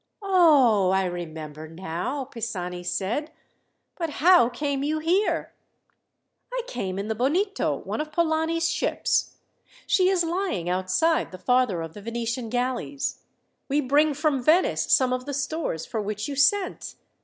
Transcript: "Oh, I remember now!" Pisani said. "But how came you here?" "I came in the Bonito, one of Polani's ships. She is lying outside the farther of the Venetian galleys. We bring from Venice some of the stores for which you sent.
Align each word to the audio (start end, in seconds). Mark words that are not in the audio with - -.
"Oh, 0.23 0.89
I 0.89 1.05
remember 1.05 1.67
now!" 1.67 2.23
Pisani 2.25 2.81
said. 2.81 3.29
"But 3.97 4.09
how 4.13 4.49
came 4.49 4.81
you 4.81 4.97
here?" 4.97 5.53
"I 6.51 6.61
came 6.65 6.97
in 6.97 7.07
the 7.07 7.13
Bonito, 7.13 7.75
one 7.75 8.01
of 8.01 8.11
Polani's 8.11 8.67
ships. 8.67 9.35
She 9.85 10.09
is 10.09 10.23
lying 10.23 10.67
outside 10.67 11.31
the 11.31 11.37
farther 11.37 11.83
of 11.83 11.93
the 11.93 12.01
Venetian 12.01 12.49
galleys. 12.49 13.21
We 13.69 13.79
bring 13.79 14.15
from 14.15 14.41
Venice 14.41 14.91
some 14.91 15.13
of 15.13 15.25
the 15.27 15.35
stores 15.35 15.85
for 15.85 16.01
which 16.01 16.27
you 16.27 16.35
sent. 16.35 16.95